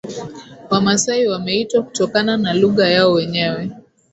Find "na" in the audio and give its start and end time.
2.37-2.53